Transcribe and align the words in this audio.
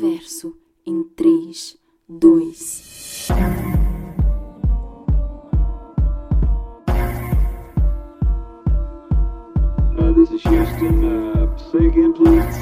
Verso 0.00 0.52
em 0.84 1.04
3, 1.14 1.76
2. 2.08 3.28
Uh, 9.96 10.12
this 10.14 10.30
is 10.32 10.42
Houston. 10.44 11.04
Uh, 11.04 11.56
say 11.70 11.86
again, 11.86 12.12
please. 12.12 12.58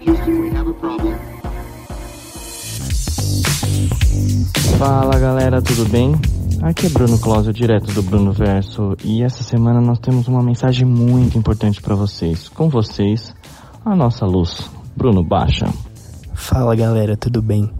Houston, 0.00 0.40
we 0.42 0.50
have 0.50 0.68
a 0.68 0.74
problem. 0.74 1.16
Fala 4.78 5.18
galera, 5.18 5.62
tudo 5.62 5.88
bem? 5.88 6.12
Aqui 6.62 6.86
é 6.86 6.90
Bruno 6.90 7.18
Closio, 7.18 7.52
direto 7.52 7.92
do 7.92 8.02
Bruno 8.02 8.32
Verso, 8.32 8.94
e 9.02 9.22
essa 9.22 9.42
semana 9.42 9.80
nós 9.80 9.98
temos 10.00 10.28
uma 10.28 10.42
mensagem 10.42 10.86
muito 10.86 11.38
importante 11.38 11.80
para 11.80 11.94
vocês. 11.94 12.48
Com 12.48 12.68
vocês, 12.68 13.34
a 13.84 13.96
nossa 13.96 14.26
luz, 14.26 14.70
Bruno 14.98 15.22
Baixa. 15.22 15.72
Fala 16.34 16.74
galera, 16.74 17.16
tudo 17.16 17.40
bem? 17.40 17.70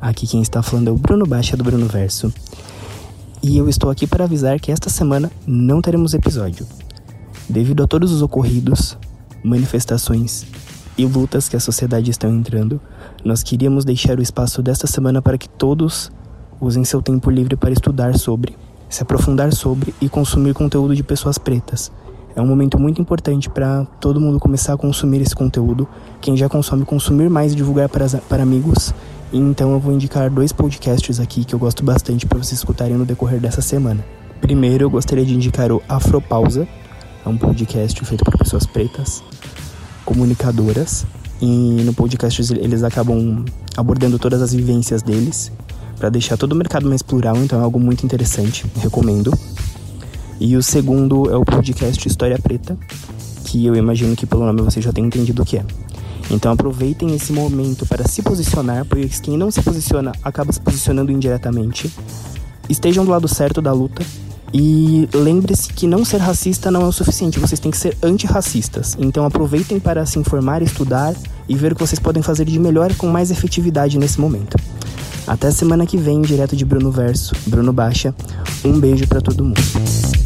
Aqui 0.00 0.26
quem 0.26 0.42
está 0.42 0.64
falando 0.64 0.88
é 0.88 0.90
o 0.90 0.96
Bruno 0.96 1.24
Baixa 1.24 1.56
do 1.56 1.62
Bruno 1.62 1.86
Verso. 1.86 2.34
E 3.40 3.56
eu 3.56 3.68
estou 3.68 3.88
aqui 3.88 4.04
para 4.04 4.24
avisar 4.24 4.58
que 4.58 4.72
esta 4.72 4.90
semana 4.90 5.30
não 5.46 5.80
teremos 5.80 6.12
episódio. 6.12 6.66
Devido 7.48 7.84
a 7.84 7.86
todos 7.86 8.10
os 8.10 8.20
ocorridos, 8.20 8.98
manifestações 9.44 10.44
e 10.98 11.06
lutas 11.06 11.48
que 11.48 11.54
a 11.54 11.60
sociedade 11.60 12.10
está 12.10 12.28
entrando, 12.28 12.80
nós 13.24 13.44
queríamos 13.44 13.84
deixar 13.84 14.18
o 14.18 14.22
espaço 14.22 14.60
desta 14.60 14.88
semana 14.88 15.22
para 15.22 15.38
que 15.38 15.48
todos 15.48 16.10
usem 16.60 16.84
seu 16.84 17.00
tempo 17.00 17.30
livre 17.30 17.54
para 17.54 17.70
estudar 17.70 18.18
sobre, 18.18 18.56
se 18.88 19.04
aprofundar 19.04 19.52
sobre 19.52 19.94
e 20.00 20.08
consumir 20.08 20.52
conteúdo 20.52 20.96
de 20.96 21.04
pessoas 21.04 21.38
pretas. 21.38 21.92
É 22.36 22.40
um 22.42 22.46
momento 22.46 22.78
muito 22.78 23.00
importante 23.00 23.48
para 23.48 23.86
todo 23.98 24.20
mundo 24.20 24.38
começar 24.38 24.74
a 24.74 24.76
consumir 24.76 25.22
esse 25.22 25.34
conteúdo. 25.34 25.88
Quem 26.20 26.36
já 26.36 26.50
consome, 26.50 26.84
consumir 26.84 27.30
mais 27.30 27.54
e 27.54 27.56
divulgar 27.56 27.88
para, 27.88 28.06
para 28.28 28.42
amigos. 28.42 28.92
Então 29.32 29.72
eu 29.72 29.80
vou 29.80 29.90
indicar 29.90 30.30
dois 30.30 30.52
podcasts 30.52 31.18
aqui 31.18 31.46
que 31.46 31.54
eu 31.54 31.58
gosto 31.58 31.82
bastante 31.82 32.26
para 32.26 32.36
vocês 32.36 32.58
escutarem 32.58 32.94
no 32.94 33.06
decorrer 33.06 33.40
dessa 33.40 33.62
semana. 33.62 34.04
Primeiro, 34.38 34.84
eu 34.84 34.90
gostaria 34.90 35.24
de 35.24 35.34
indicar 35.34 35.72
o 35.72 35.82
Afropausa, 35.88 36.68
é 37.24 37.28
um 37.28 37.38
podcast 37.38 38.04
feito 38.04 38.22
por 38.22 38.36
pessoas 38.36 38.66
pretas, 38.66 39.24
comunicadoras, 40.04 41.06
e 41.40 41.82
no 41.84 41.94
podcast 41.94 42.54
eles 42.54 42.82
acabam 42.82 43.44
abordando 43.76 44.18
todas 44.18 44.42
as 44.42 44.52
vivências 44.52 45.02
deles 45.02 45.50
para 45.98 46.10
deixar 46.10 46.36
todo 46.36 46.52
o 46.52 46.54
mercado 46.54 46.86
mais 46.86 47.02
plural, 47.02 47.36
então 47.38 47.58
é 47.58 47.62
algo 47.62 47.80
muito 47.80 48.04
interessante, 48.04 48.66
recomendo. 48.76 49.32
E 50.38 50.56
o 50.56 50.62
segundo 50.62 51.30
é 51.30 51.36
o 51.36 51.44
podcast 51.44 52.06
História 52.06 52.38
Preta, 52.38 52.76
que 53.44 53.64
eu 53.64 53.74
imagino 53.74 54.14
que 54.14 54.26
pelo 54.26 54.44
nome 54.44 54.60
você 54.60 54.82
já 54.82 54.92
tem 54.92 55.04
entendido 55.04 55.42
o 55.42 55.46
que 55.46 55.56
é. 55.56 55.64
Então 56.30 56.52
aproveitem 56.52 57.14
esse 57.14 57.32
momento 57.32 57.86
para 57.86 58.06
se 58.06 58.20
posicionar, 58.22 58.84
porque 58.84 59.08
quem 59.22 59.36
não 59.36 59.50
se 59.50 59.62
posiciona 59.62 60.12
acaba 60.22 60.52
se 60.52 60.60
posicionando 60.60 61.10
indiretamente. 61.10 61.90
Estejam 62.68 63.04
do 63.04 63.10
lado 63.10 63.28
certo 63.28 63.62
da 63.62 63.72
luta 63.72 64.04
e 64.52 65.08
lembre-se 65.14 65.72
que 65.72 65.86
não 65.86 66.04
ser 66.04 66.18
racista 66.18 66.70
não 66.70 66.82
é 66.82 66.86
o 66.86 66.92
suficiente, 66.92 67.38
vocês 67.38 67.60
têm 67.60 67.70
que 67.70 67.78
ser 67.78 67.96
antirracistas. 68.02 68.96
Então 68.98 69.24
aproveitem 69.24 69.78
para 69.78 70.04
se 70.04 70.18
informar, 70.18 70.62
estudar 70.62 71.14
e 71.48 71.54
ver 71.54 71.72
o 71.72 71.74
que 71.76 71.86
vocês 71.86 71.98
podem 71.98 72.22
fazer 72.22 72.44
de 72.44 72.58
melhor 72.58 72.94
com 72.94 73.06
mais 73.06 73.30
efetividade 73.30 73.98
nesse 73.98 74.20
momento. 74.20 74.56
Até 75.26 75.50
semana 75.50 75.86
que 75.86 75.96
vem, 75.96 76.20
direto 76.22 76.54
de 76.54 76.64
Bruno 76.64 76.90
Verso, 76.90 77.34
Bruno 77.46 77.72
Baixa. 77.72 78.14
Um 78.64 78.78
beijo 78.78 79.06
para 79.06 79.20
todo 79.20 79.44
mundo. 79.44 80.25